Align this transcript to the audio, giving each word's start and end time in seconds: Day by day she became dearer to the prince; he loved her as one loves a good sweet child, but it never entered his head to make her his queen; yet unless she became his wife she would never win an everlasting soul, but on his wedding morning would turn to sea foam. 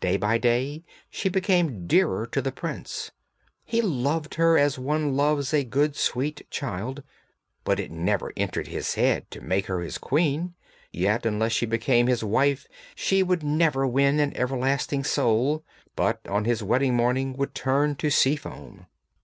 Day 0.00 0.16
by 0.16 0.38
day 0.38 0.82
she 1.08 1.28
became 1.28 1.86
dearer 1.86 2.26
to 2.32 2.42
the 2.42 2.50
prince; 2.50 3.12
he 3.62 3.80
loved 3.80 4.34
her 4.34 4.58
as 4.58 4.76
one 4.76 5.16
loves 5.16 5.54
a 5.54 5.62
good 5.62 5.94
sweet 5.94 6.44
child, 6.50 7.04
but 7.62 7.78
it 7.78 7.92
never 7.92 8.32
entered 8.36 8.66
his 8.66 8.94
head 8.94 9.30
to 9.30 9.40
make 9.40 9.66
her 9.66 9.78
his 9.78 9.96
queen; 9.96 10.56
yet 10.90 11.24
unless 11.24 11.52
she 11.52 11.64
became 11.64 12.08
his 12.08 12.24
wife 12.24 12.66
she 12.96 13.22
would 13.22 13.44
never 13.44 13.86
win 13.86 14.18
an 14.18 14.36
everlasting 14.36 15.04
soul, 15.04 15.64
but 15.94 16.26
on 16.26 16.44
his 16.44 16.60
wedding 16.60 16.96
morning 16.96 17.34
would 17.34 17.54
turn 17.54 17.94
to 17.94 18.10
sea 18.10 18.34
foam. 18.34 18.86